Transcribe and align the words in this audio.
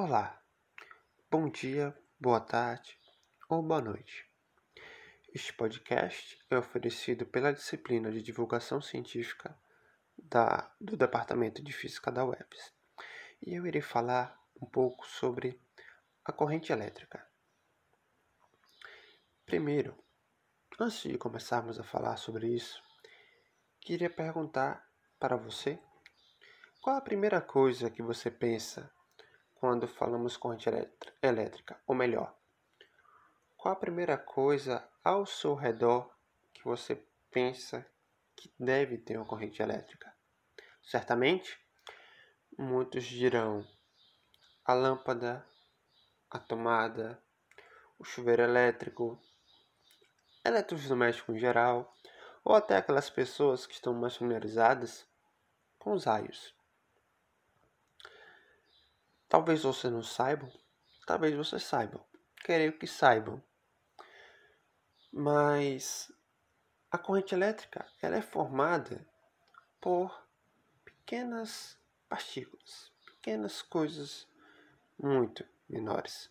Olá, 0.00 0.40
bom 1.28 1.50
dia, 1.50 1.92
boa 2.20 2.40
tarde 2.40 2.96
ou 3.48 3.60
boa 3.60 3.80
noite. 3.80 4.30
Este 5.34 5.52
podcast 5.52 6.38
é 6.48 6.56
oferecido 6.56 7.26
pela 7.26 7.52
disciplina 7.52 8.08
de 8.12 8.22
Divulgação 8.22 8.80
Científica 8.80 9.60
da, 10.16 10.72
do 10.80 10.96
Departamento 10.96 11.60
de 11.64 11.72
Física 11.72 12.12
da 12.12 12.24
UEPS 12.24 12.72
e 13.44 13.56
eu 13.56 13.66
irei 13.66 13.82
falar 13.82 14.40
um 14.62 14.66
pouco 14.66 15.04
sobre 15.04 15.60
a 16.24 16.30
corrente 16.30 16.70
elétrica. 16.70 17.28
Primeiro, 19.44 19.98
antes 20.78 21.02
de 21.02 21.18
começarmos 21.18 21.76
a 21.76 21.82
falar 21.82 22.18
sobre 22.18 22.46
isso, 22.46 22.80
queria 23.80 24.08
perguntar 24.08 24.88
para 25.18 25.36
você 25.36 25.76
qual 26.80 26.94
a 26.94 27.00
primeira 27.00 27.40
coisa 27.40 27.90
que 27.90 28.00
você 28.00 28.30
pensa 28.30 28.96
quando 29.60 29.86
falamos 29.88 30.36
corrente 30.36 30.68
elétrica? 31.22 31.80
Ou 31.86 31.94
melhor, 31.94 32.34
qual 33.56 33.74
a 33.74 33.78
primeira 33.78 34.16
coisa 34.16 34.88
ao 35.02 35.26
seu 35.26 35.54
redor 35.54 36.10
que 36.52 36.64
você 36.64 37.04
pensa 37.30 37.86
que 38.36 38.52
deve 38.58 38.98
ter 38.98 39.16
uma 39.16 39.26
corrente 39.26 39.60
elétrica? 39.60 40.14
Certamente, 40.82 41.58
muitos 42.56 43.04
dirão 43.04 43.66
a 44.64 44.74
lâmpada, 44.74 45.44
a 46.30 46.38
tomada, 46.38 47.22
o 47.98 48.04
chuveiro 48.04 48.42
elétrico, 48.42 49.20
eletrodomésticos 50.44 51.34
em 51.34 51.38
geral, 51.38 51.92
ou 52.44 52.54
até 52.54 52.76
aquelas 52.76 53.10
pessoas 53.10 53.66
que 53.66 53.74
estão 53.74 53.92
mais 53.92 54.16
familiarizadas 54.16 55.06
com 55.78 55.92
os 55.92 56.04
raios. 56.04 56.57
Talvez 59.28 59.62
você 59.62 59.90
não 59.90 60.02
saiba, 60.02 60.50
talvez 61.06 61.34
você 61.34 61.58
saiba. 61.58 62.02
Creio 62.36 62.78
que 62.78 62.86
saibam. 62.86 63.42
Mas 65.12 66.10
a 66.90 66.96
corrente 66.96 67.34
elétrica 67.34 67.86
ela 68.00 68.16
é 68.16 68.22
formada 68.22 69.06
por 69.80 70.26
pequenas 70.82 71.78
partículas, 72.08 72.90
pequenas 73.04 73.60
coisas 73.60 74.26
muito 74.98 75.44
menores. 75.68 76.30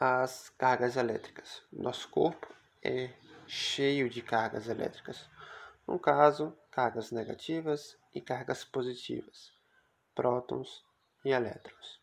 As 0.00 0.48
cargas 0.56 0.96
elétricas. 0.96 1.62
Nosso 1.70 2.08
corpo 2.08 2.52
é 2.82 3.12
cheio 3.46 4.08
de 4.08 4.22
cargas 4.22 4.66
elétricas. 4.66 5.28
No 5.86 5.98
caso, 5.98 6.56
cargas 6.70 7.10
negativas 7.10 7.98
e 8.14 8.20
cargas 8.20 8.64
positivas, 8.64 9.52
prótons 10.14 10.84
e 11.24 11.30
elétrons. 11.30 12.00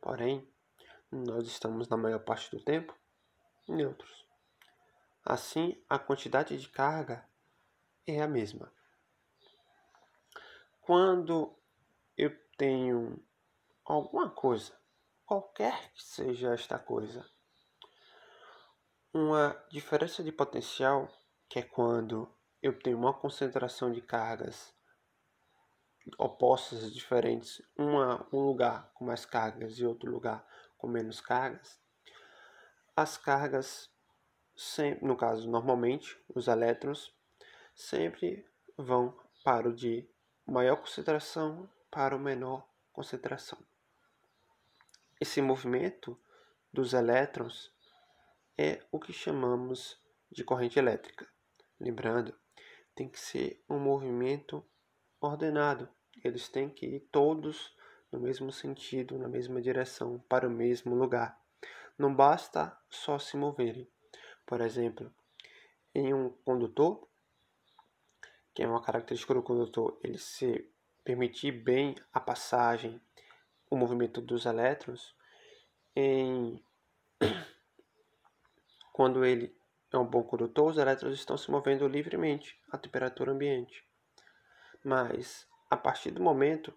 Porém, 0.00 0.48
nós 1.10 1.46
estamos 1.46 1.88
na 1.88 1.96
maior 1.96 2.20
parte 2.20 2.50
do 2.50 2.62
tempo 2.62 2.96
neutros. 3.68 4.26
Assim, 5.24 5.82
a 5.88 5.98
quantidade 5.98 6.56
de 6.56 6.68
carga 6.68 7.28
é 8.06 8.20
a 8.20 8.28
mesma. 8.28 8.72
Quando 10.80 11.54
eu 12.16 12.36
tenho 12.56 13.22
alguma 13.84 14.30
coisa, 14.30 14.76
qualquer 15.24 15.92
que 15.92 16.02
seja 16.02 16.54
esta 16.54 16.78
coisa, 16.78 17.24
uma 19.12 19.54
diferença 19.70 20.22
de 20.22 20.32
potencial, 20.32 21.08
que 21.48 21.58
é 21.58 21.62
quando 21.62 22.32
eu 22.62 22.78
tenho 22.78 22.98
uma 22.98 23.14
concentração 23.14 23.92
de 23.92 24.00
cargas 24.00 24.74
opostas, 26.18 26.92
diferentes, 26.92 27.62
uma, 27.76 28.26
um 28.32 28.40
lugar 28.40 28.90
com 28.94 29.04
mais 29.04 29.24
cargas 29.24 29.78
e 29.78 29.84
outro 29.84 30.10
lugar 30.10 30.46
com 30.76 30.86
menos 30.86 31.20
cargas, 31.20 31.78
as 32.96 33.16
cargas, 33.16 33.90
sempre, 34.56 35.06
no 35.06 35.16
caso, 35.16 35.48
normalmente, 35.48 36.18
os 36.34 36.48
elétrons, 36.48 37.14
sempre 37.74 38.46
vão 38.76 39.18
para 39.44 39.68
o 39.68 39.74
de 39.74 40.08
maior 40.46 40.76
concentração 40.76 41.68
para 41.90 42.14
o 42.14 42.18
menor 42.18 42.68
concentração. 42.92 43.58
Esse 45.20 45.40
movimento 45.40 46.18
dos 46.72 46.92
elétrons 46.92 47.72
é 48.56 48.82
o 48.90 48.98
que 48.98 49.12
chamamos 49.12 49.98
de 50.30 50.44
corrente 50.44 50.78
elétrica. 50.78 51.26
Lembrando, 51.78 52.38
tem 52.94 53.08
que 53.08 53.18
ser 53.18 53.64
um 53.68 53.78
movimento 53.78 54.64
ordenado. 55.20 55.88
Eles 56.22 56.48
têm 56.48 56.68
que 56.68 56.86
ir 56.86 57.00
todos 57.12 57.74
no 58.10 58.18
mesmo 58.18 58.50
sentido, 58.50 59.18
na 59.18 59.28
mesma 59.28 59.60
direção, 59.60 60.18
para 60.28 60.46
o 60.46 60.50
mesmo 60.50 60.94
lugar. 60.94 61.40
Não 61.96 62.14
basta 62.14 62.76
só 62.88 63.18
se 63.18 63.36
moverem. 63.36 63.88
Por 64.44 64.60
exemplo, 64.60 65.12
em 65.94 66.12
um 66.12 66.30
condutor, 66.44 67.08
que 68.54 68.62
é 68.62 68.66
uma 68.66 68.82
característica 68.82 69.34
do 69.34 69.42
condutor, 69.42 69.98
ele 70.02 70.18
se 70.18 70.68
permitir 71.04 71.52
bem 71.52 71.94
a 72.12 72.20
passagem, 72.20 73.00
o 73.70 73.76
movimento 73.76 74.20
dos 74.20 74.46
elétrons, 74.46 75.14
em 75.94 76.62
quando 78.92 79.24
ele 79.24 79.54
é 79.92 79.98
um 79.98 80.06
bom 80.06 80.22
condutor, 80.22 80.70
os 80.70 80.78
elétrons 80.78 81.14
estão 81.14 81.36
se 81.36 81.50
movendo 81.50 81.86
livremente 81.88 82.58
à 82.70 82.78
temperatura 82.78 83.32
ambiente. 83.32 83.84
Mas 84.84 85.46
a 85.70 85.76
partir 85.76 86.10
do 86.10 86.20
momento 86.20 86.74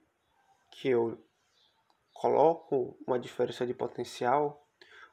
que 0.71 0.87
eu 0.87 1.19
coloco 2.13 2.97
uma 3.07 3.19
diferença 3.19 3.65
de 3.65 3.73
potencial, 3.73 4.65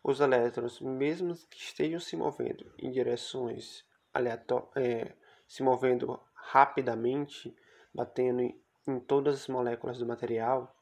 os 0.04 0.20
elétrons, 0.20 0.80
mesmo 0.80 1.34
que 1.48 1.58
estejam 1.58 1.98
se 1.98 2.16
movendo 2.16 2.72
em 2.78 2.90
direções 2.90 3.84
aleatórias, 4.12 4.70
é, 4.76 5.16
se 5.48 5.62
movendo 5.62 6.20
rapidamente, 6.34 7.54
batendo 7.92 8.40
em, 8.40 8.62
em 8.86 9.00
todas 9.00 9.40
as 9.40 9.48
moléculas 9.48 9.98
do 9.98 10.06
material, 10.06 10.76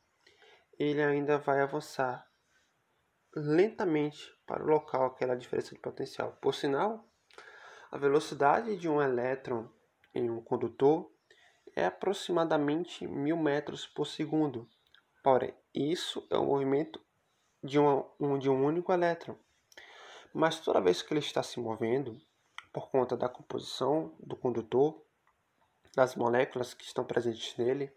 ele 0.79 1.03
ainda 1.03 1.39
vai 1.39 1.61
avançar 1.61 2.29
lentamente 3.35 4.37
para 4.47 4.63
o 4.63 4.67
local 4.67 5.07
aquela 5.07 5.37
diferença 5.37 5.75
de 5.75 5.81
potencial. 5.81 6.37
Por 6.41 6.55
sinal, 6.55 7.09
a 7.91 7.97
velocidade 7.97 8.77
de 8.77 8.89
um 8.89 9.01
elétron 9.01 9.69
em 10.15 10.31
um 10.31 10.41
condutor 10.41 11.11
é 11.79 11.87
aproximadamente 11.87 13.07
mil 13.07 13.37
metros 13.37 13.87
por 13.87 14.05
segundo. 14.05 14.69
Porém, 15.23 15.55
isso 15.73 16.27
é 16.29 16.37
o 16.37 16.45
movimento 16.45 17.01
de, 17.63 17.79
um, 17.79 18.39
de 18.39 18.51
um 18.51 18.65
único 18.65 18.93
elétron. 18.93 19.37
Mas 20.35 20.59
toda 20.59 20.81
vez 20.81 21.03
que 21.03 21.13
ele 21.13 21.21
está 21.21 21.41
se 21.41 21.61
movendo, 21.61 22.21
por 22.73 22.91
conta 22.91 23.17
da 23.17 23.29
composição 23.29 24.15
do 24.19 24.37
condutor, 24.37 25.01
das 25.95 26.17
moléculas 26.17 26.75
que 26.75 26.85
estão 26.85 27.05
presentes 27.05 27.57
nele, 27.57 27.93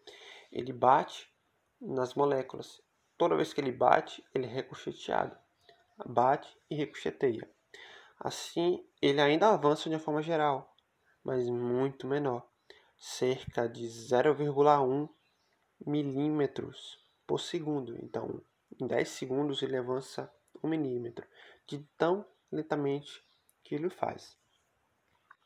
ele 0.51 0.71
bate 0.71 1.27
nas 1.81 2.13
moléculas. 2.13 2.81
Toda 3.17 3.35
vez 3.35 3.51
que 3.51 3.61
ele 3.61 3.71
bate, 3.71 4.23
ele 4.33 4.45
é 4.45 4.49
ricocheteado. 4.49 5.35
Bate 6.05 6.55
e 6.69 6.75
ricocheteia. 6.75 7.49
Assim, 8.19 8.87
ele 9.01 9.19
ainda 9.19 9.49
avança 9.49 9.89
de 9.89 9.95
uma 9.95 10.01
forma 10.01 10.21
geral, 10.21 10.75
mas 11.23 11.49
muito 11.49 12.05
menor 12.05 12.50
cerca 13.01 13.67
de 13.67 13.87
0,1 13.87 15.09
milímetros 15.83 17.03
por 17.25 17.39
segundo. 17.39 17.97
Então, 17.97 18.39
em 18.79 18.85
10 18.85 19.09
segundos 19.09 19.63
ele 19.63 19.75
avança 19.75 20.31
1 20.63 20.69
milímetro, 20.69 21.27
de 21.65 21.79
tão 21.97 22.23
lentamente 22.51 23.25
que 23.63 23.73
ele 23.73 23.89
faz. 23.89 24.37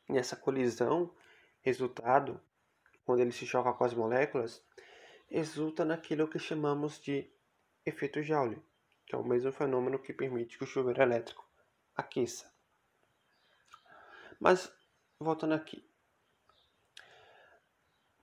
Nessa 0.06 0.36
colisão, 0.36 1.10
resultado, 1.62 2.38
quando 3.06 3.20
ele 3.20 3.32
se 3.32 3.46
choca 3.46 3.72
com 3.72 3.84
as 3.84 3.94
moléculas, 3.94 4.62
resulta 5.26 5.82
naquilo 5.82 6.28
que 6.28 6.38
chamamos 6.38 7.00
de 7.00 7.26
efeito 7.86 8.22
Joule, 8.22 8.62
que 9.06 9.14
é 9.14 9.18
o 9.18 9.24
mesmo 9.24 9.50
fenômeno 9.50 9.98
que 9.98 10.12
permite 10.12 10.58
que 10.58 10.64
o 10.64 10.66
chuveiro 10.66 11.00
elétrico 11.00 11.48
aqueça. 11.96 12.52
Mas, 14.38 14.70
voltando 15.18 15.54
aqui, 15.54 15.82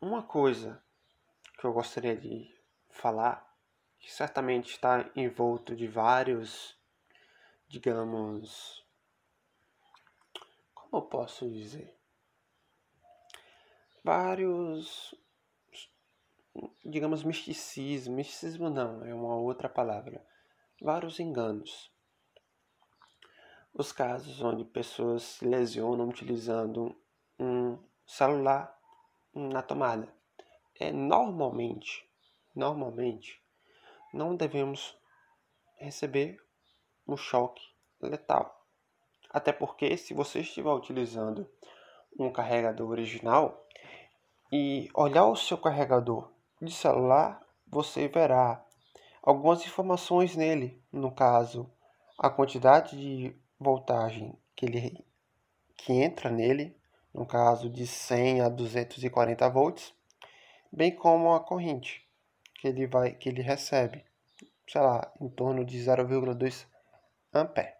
uma 0.03 0.21
coisa 0.21 0.83
que 1.57 1.65
eu 1.65 1.71
gostaria 1.71 2.15
de 2.15 2.53
falar, 2.91 3.49
que 3.97 4.11
certamente 4.11 4.71
está 4.71 5.09
envolto 5.15 5.73
de 5.75 5.87
vários, 5.87 6.77
digamos, 7.69 8.85
como 10.73 10.97
eu 10.97 11.01
posso 11.03 11.49
dizer? 11.49 11.97
Vários, 14.03 15.15
digamos, 16.83 17.23
misticismo. 17.23 18.15
Misticismo 18.15 18.69
não, 18.69 19.05
é 19.05 19.13
uma 19.13 19.37
outra 19.37 19.69
palavra. 19.69 20.21
Vários 20.81 21.17
enganos. 21.21 21.89
Os 23.73 23.93
casos 23.93 24.41
onde 24.41 24.65
pessoas 24.65 25.23
se 25.23 25.45
lesionam 25.45 26.09
utilizando 26.09 26.93
um 27.39 27.81
celular 28.05 28.82
na 29.33 29.61
tomada. 29.61 30.07
É 30.79 30.91
normalmente, 30.91 32.07
normalmente, 32.55 33.41
não 34.13 34.35
devemos 34.35 34.97
receber 35.77 36.37
um 37.07 37.17
choque 37.17 37.63
letal. 38.01 38.65
Até 39.29 39.51
porque, 39.51 39.97
se 39.97 40.13
você 40.13 40.41
estiver 40.41 40.71
utilizando 40.71 41.49
um 42.19 42.31
carregador 42.31 42.89
original 42.89 43.67
e 44.51 44.89
olhar 44.93 45.25
o 45.25 45.35
seu 45.35 45.57
carregador 45.57 46.31
de 46.61 46.71
celular, 46.71 47.41
você 47.67 48.07
verá 48.07 48.63
algumas 49.21 49.65
informações 49.65 50.35
nele, 50.35 50.81
no 50.91 51.11
caso, 51.11 51.69
a 52.17 52.29
quantidade 52.29 52.95
de 52.95 53.35
voltagem 53.59 54.37
que 54.55 54.65
ele 54.65 55.05
que 55.75 55.91
entra 55.91 56.29
nele, 56.29 56.77
no 57.13 57.25
caso 57.25 57.69
de 57.69 57.85
100 57.85 58.41
a 58.41 58.49
240 58.49 59.49
volts, 59.49 59.93
bem 60.71 60.95
como 60.95 61.33
a 61.33 61.39
corrente 61.39 62.03
que 62.55 62.67
ele 62.67 62.87
vai 62.87 63.13
que 63.13 63.29
ele 63.29 63.41
recebe, 63.41 64.03
sei 64.67 64.81
lá, 64.81 65.11
em 65.19 65.29
torno 65.29 65.63
de 65.63 65.77
0,2 65.77 66.65
ampere. 67.33 67.73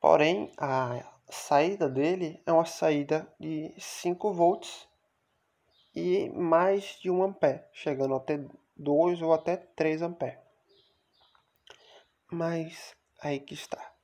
Porém, 0.00 0.52
a 0.56 1.04
saída 1.28 1.88
dele 1.88 2.40
é 2.46 2.52
uma 2.52 2.64
saída 2.64 3.26
de 3.40 3.74
5 3.76 4.32
volts 4.32 4.88
e 5.94 6.28
mais 6.30 6.98
de 7.00 7.10
1 7.10 7.24
ampere, 7.24 7.64
chegando 7.72 8.14
até 8.14 8.38
2 8.76 9.20
ou 9.22 9.32
até 9.32 9.56
3 9.56 10.02
ampere. 10.02 10.38
Mas 12.30 12.94
aí 13.20 13.40
que 13.40 13.54
está. 13.54 13.95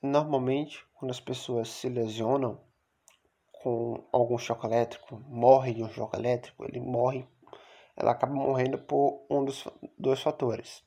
Normalmente, 0.00 0.86
quando 0.94 1.10
as 1.10 1.18
pessoas 1.18 1.68
se 1.68 1.88
lesionam 1.88 2.60
com 3.50 4.08
algum 4.12 4.38
choque 4.38 4.64
elétrico, 4.64 5.16
morre 5.26 5.74
de 5.74 5.82
um 5.82 5.88
choque 5.90 6.16
elétrico, 6.16 6.64
ele 6.64 6.78
morre, 6.78 7.26
ela 7.96 8.12
acaba 8.12 8.32
morrendo 8.32 8.78
por 8.78 9.26
um 9.28 9.44
dos 9.44 9.66
dois 9.98 10.22
fatores. 10.22 10.84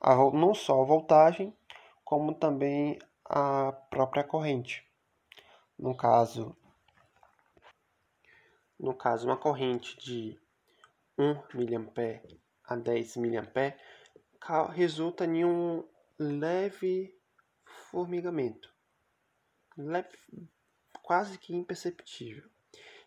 A, 0.00 0.14
não 0.16 0.54
só 0.54 0.80
a 0.80 0.86
voltagem, 0.86 1.54
como 2.02 2.32
também 2.32 2.98
a 3.22 3.70
própria 3.90 4.24
corrente. 4.24 4.82
No 5.78 5.94
caso, 5.94 6.56
no 8.80 8.94
caso 8.94 9.26
uma 9.26 9.36
corrente 9.36 9.98
de 9.98 10.40
1 11.18 11.34
mA 11.34 12.22
a 12.64 12.76
10 12.76 13.16
mA 13.18 14.72
resulta 14.72 15.26
em 15.26 15.44
um 15.44 15.86
leve 16.18 17.17
formigamento, 17.90 18.72
quase 21.02 21.38
que 21.38 21.54
imperceptível. 21.54 22.48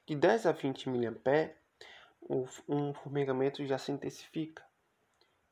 De 0.05 0.15
10 0.15 0.45
a 0.45 0.51
20 0.51 0.89
mA, 0.89 1.51
um 2.67 2.93
formigamento 2.93 3.65
já 3.65 3.77
se 3.77 3.91
intensifica. 3.91 4.65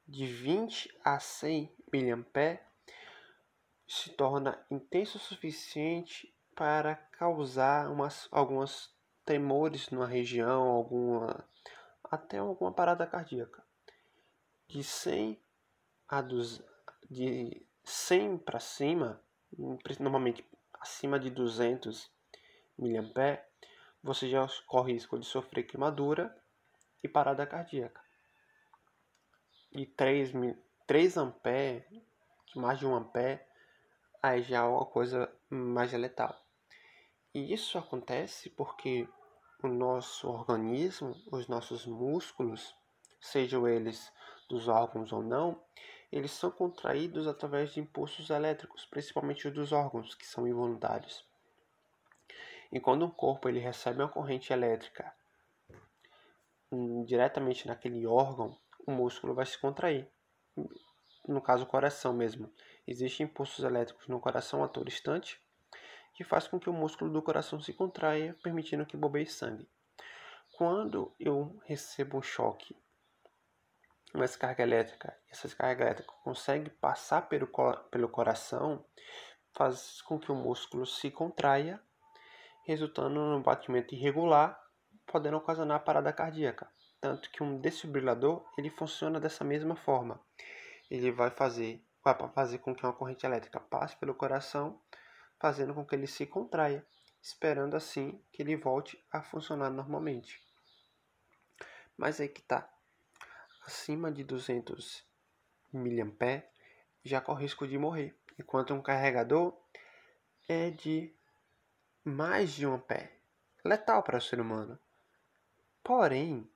De 0.07 0.25
20 0.25 0.97
a 1.03 1.19
100 1.19 1.71
mA, 1.93 2.59
se 3.87 4.11
torna 4.11 4.65
intenso 4.69 5.17
o 5.17 5.21
suficiente 5.21 6.33
para 6.55 6.95
causar 6.95 7.89
umas, 7.91 8.27
algumas 8.31 8.93
tremores 9.23 9.89
numa 9.89 10.07
região, 10.07 10.63
alguma 10.63 11.47
até 12.03 12.39
alguma 12.39 12.71
parada 12.71 13.05
cardíaca. 13.05 13.63
De 14.67 14.83
100 14.83 15.39
a 16.07 16.21
200, 16.21 16.65
de 17.09 17.68
100 17.89 18.37
para 18.37 18.59
cima, 18.59 19.21
normalmente 19.99 20.45
acima 20.79 21.19
de 21.19 21.29
200 21.29 22.11
mA, 22.77 23.39
você 24.01 24.29
já 24.29 24.47
corre 24.67 24.93
risco 24.93 25.17
de 25.19 25.25
sofrer 25.25 25.63
queimadura 25.63 26.33
e 27.03 27.07
parada 27.07 27.45
cardíaca. 27.47 28.01
E 29.71 29.85
3, 29.85 30.31
3 30.85 31.17
ampere, 31.17 32.03
mais 32.55 32.79
de 32.79 32.85
1 32.85 32.95
ampere, 32.95 33.41
aí 34.21 34.43
já 34.43 34.59
é 34.59 34.61
uma 34.61 34.85
coisa 34.85 35.31
mais 35.49 35.91
letal. 35.91 36.39
E 37.33 37.53
isso 37.53 37.77
acontece 37.77 38.49
porque 38.51 39.07
o 39.63 39.67
nosso 39.67 40.29
organismo, 40.29 41.15
os 41.31 41.47
nossos 41.47 41.85
músculos, 41.85 42.75
sejam 43.19 43.67
eles 43.67 44.11
dos 44.47 44.67
órgãos 44.67 45.11
ou 45.11 45.21
não, 45.21 45.61
eles 46.11 46.31
são 46.31 46.49
contraídos 46.49 47.27
através 47.27 47.71
de 47.71 47.79
impulsos 47.79 48.29
elétricos, 48.29 48.85
principalmente 48.85 49.47
os 49.47 49.53
dos 49.53 49.71
órgãos, 49.71 50.15
que 50.15 50.25
são 50.25 50.47
involuntários. 50.47 51.23
E 52.71 52.79
quando 52.79 53.05
o 53.05 53.11
corpo 53.11 53.47
ele 53.47 53.59
recebe 53.59 54.01
uma 54.01 54.09
corrente 54.09 54.51
elétrica 54.51 55.13
hum, 56.71 57.03
diretamente 57.03 57.67
naquele 57.67 58.05
órgão, 58.07 58.57
o 58.85 58.91
músculo 58.91 59.33
vai 59.33 59.45
se 59.45 59.57
contrair. 59.57 60.07
No 61.27 61.41
caso, 61.41 61.63
o 61.63 61.67
coração 61.67 62.13
mesmo. 62.13 62.51
Existem 62.87 63.25
impulsos 63.25 63.63
elétricos 63.63 64.07
no 64.07 64.19
coração 64.19 64.63
a 64.63 64.67
todo 64.67 64.87
instante, 64.87 65.39
que 66.13 66.23
faz 66.23 66.47
com 66.47 66.59
que 66.59 66.69
o 66.69 66.73
músculo 66.73 67.11
do 67.11 67.21
coração 67.21 67.61
se 67.61 67.71
contraia, 67.71 68.35
permitindo 68.41 68.85
que 68.85 68.97
bombeie 68.97 69.27
sangue. 69.27 69.67
Quando 70.57 71.13
eu 71.19 71.59
recebo 71.65 72.17
um 72.17 72.21
choque 72.21 72.75
uma 74.13 74.25
descarga 74.25 74.63
elétrica, 74.63 75.15
essa 75.29 75.47
descarga 75.47 75.83
elétrica 75.85 76.11
consegue 76.23 76.69
passar 76.69 77.29
pelo, 77.29 77.47
pelo 77.91 78.09
coração, 78.09 78.83
faz 79.55 80.01
com 80.01 80.19
que 80.19 80.31
o 80.31 80.35
músculo 80.35 80.85
se 80.85 81.11
contraia, 81.11 81.81
resultando 82.65 83.19
num 83.19 83.41
batimento 83.41 83.93
irregular, 83.93 84.59
podendo 85.05 85.37
ocasionar 85.37 85.83
parada 85.83 86.13
cardíaca. 86.13 86.69
Tanto 87.01 87.29
que 87.31 87.43
um 87.43 87.59
desfibrilador 87.59 88.45
ele 88.57 88.69
funciona 88.69 89.19
dessa 89.19 89.43
mesma 89.43 89.75
forma. 89.75 90.19
Ele 90.89 91.11
vai 91.11 91.29
fazer, 91.29 91.83
vai 92.03 92.15
fazer 92.33 92.59
com 92.59 92.75
que 92.75 92.83
uma 92.83 92.93
corrente 92.93 93.25
elétrica 93.25 93.59
passe 93.59 93.95
pelo 93.95 94.13
coração, 94.13 94.81
fazendo 95.39 95.73
com 95.73 95.85
que 95.85 95.95
ele 95.95 96.07
se 96.07 96.25
contraia, 96.25 96.85
esperando 97.21 97.75
assim 97.75 98.21
que 98.31 98.41
ele 98.41 98.55
volte 98.55 99.01
a 99.11 99.21
funcionar 99.21 99.69
normalmente. 99.69 100.41
Mas 101.97 102.19
aí 102.19 102.27
que 102.27 102.41
tá 102.41 102.69
acima 103.69 104.11
de 104.11 104.23
200 104.23 105.05
mA 105.71 106.43
já 107.05 107.21
corre 107.21 107.43
risco 107.43 107.67
de 107.67 107.77
morrer, 107.77 108.19
enquanto 108.39 108.73
um 108.73 108.81
carregador 108.81 109.55
é 110.47 110.71
de 110.71 111.15
mais 112.03 112.51
de 112.51 112.65
1 112.65 112.73
ampere, 112.73 113.11
letal 113.63 114.01
para 114.01 114.17
o 114.17 114.21
ser 114.21 114.41
humano. 114.41 114.79
Porém, 115.83 116.51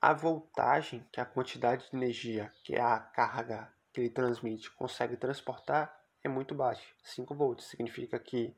a 0.00 0.14
voltagem, 0.14 1.06
que 1.12 1.20
a 1.20 1.26
quantidade 1.26 1.90
de 1.90 1.96
energia, 1.96 2.50
que 2.64 2.74
a 2.74 2.98
carga 2.98 3.70
que 3.92 4.00
ele 4.00 4.10
transmite, 4.10 4.70
consegue 4.70 5.18
transportar, 5.18 5.94
é 6.22 6.28
muito 6.28 6.54
baixa. 6.54 6.88
5 7.02 7.34
volts 7.34 7.66
significa 7.66 8.18
que 8.18 8.56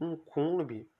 um 0.00 0.16
coulomb 0.16 0.90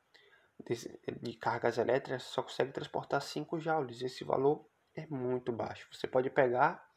de 1.21 1.35
cargas 1.35 1.79
elétricas 1.79 2.23
só 2.23 2.45
consegue 2.45 2.73
transportar 2.73 3.21
5 3.21 3.59
joules. 3.59 4.03
Esse 4.03 4.23
valor 4.23 4.70
é 4.95 5.07
muito 5.07 5.53
baixo. 5.53 5.89
Você 5.93 6.07
pode 6.07 6.31
pegar 6.31 6.89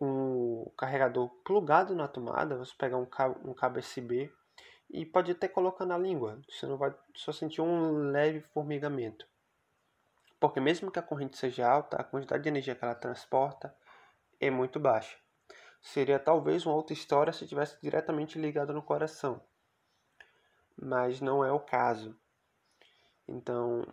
um 0.00 0.70
carregador 0.76 1.28
plugado 1.44 1.94
na 1.94 2.08
tomada, 2.08 2.56
você 2.56 2.72
pegar 2.76 2.96
um 2.96 3.06
cabo, 3.06 3.48
um 3.48 3.54
cabo 3.54 3.78
USB 3.78 4.32
e 4.90 5.04
pode 5.04 5.32
até 5.32 5.48
colocar 5.48 5.86
na 5.86 5.98
língua. 5.98 6.40
Você 6.48 6.66
não 6.66 6.76
vai 6.76 6.94
só 7.14 7.32
sentir 7.32 7.60
um 7.60 8.10
leve 8.10 8.40
formigamento. 8.40 9.26
Porque 10.38 10.60
mesmo 10.60 10.90
que 10.90 10.98
a 10.98 11.02
corrente 11.02 11.38
seja 11.38 11.66
alta, 11.68 11.96
a 11.96 12.04
quantidade 12.04 12.42
de 12.42 12.48
energia 12.48 12.74
que 12.74 12.84
ela 12.84 12.94
transporta 12.94 13.74
é 14.40 14.50
muito 14.50 14.78
baixa. 14.78 15.16
Seria 15.80 16.18
talvez 16.18 16.66
uma 16.66 16.74
outra 16.74 16.92
história 16.92 17.32
se 17.32 17.46
tivesse 17.46 17.80
diretamente 17.80 18.38
ligado 18.38 18.72
no 18.72 18.82
coração. 18.82 19.40
Mas 20.76 21.20
não 21.20 21.44
é 21.44 21.52
o 21.52 21.60
caso. 21.60 22.18
Então, 23.26 23.86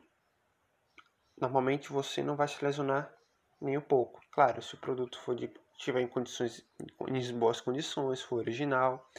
normalmente 1.42 1.92
você 1.92 2.22
não 2.22 2.36
vai 2.36 2.48
se 2.48 2.64
lesionar 2.64 3.12
nem 3.60 3.78
um 3.78 3.82
pouco. 3.82 4.22
Claro, 4.32 4.62
se 4.62 4.76
o 4.76 4.78
produto 4.78 5.20
for 5.20 5.36
de, 5.36 5.52
estiver 5.76 6.02
em 6.02 6.08
condições 6.08 6.64
em 7.08 7.38
boas 7.38 7.60
condições, 7.60 8.22
for 8.22 8.38
original. 8.38 9.10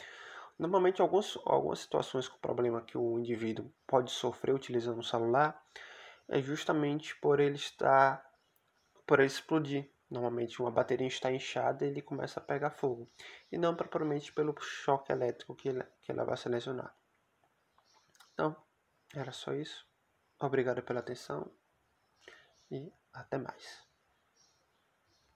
Normalmente 0.57 1.01
algumas, 1.01 1.37
algumas 1.45 1.79
situações 1.79 2.27
com 2.27 2.37
problema 2.37 2.81
que 2.81 2.97
o 2.97 3.19
indivíduo 3.19 3.71
pode 3.85 4.11
sofrer 4.11 4.55
utilizando 4.55 4.99
o 4.99 5.03
celular 5.03 5.61
é 6.29 6.41
justamente 6.41 7.15
por 7.19 7.39
ele 7.39 7.55
estar 7.55 8.25
por 9.05 9.19
ele 9.19 9.27
explodir. 9.27 9.91
Normalmente 10.09 10.61
uma 10.61 10.71
bateria 10.71 11.07
está 11.07 11.31
inchada 11.31 11.85
e 11.85 11.89
ele 11.89 12.01
começa 12.01 12.39
a 12.39 12.43
pegar 12.43 12.69
fogo. 12.69 13.11
E 13.51 13.57
não 13.57 13.75
propriamente 13.75 14.31
pelo 14.31 14.55
choque 14.61 15.11
elétrico 15.11 15.55
que, 15.55 15.73
que 16.01 16.11
ela 16.11 16.23
vai 16.23 16.37
se 16.37 16.47
lesionar. 16.47 16.95
Então, 18.33 18.55
era 19.13 19.31
só 19.31 19.53
isso. 19.53 19.85
Obrigado 20.39 20.83
pela 20.83 20.99
atenção 20.99 21.51
e 22.73 22.91
até 23.13 23.37
mais. 23.37 23.92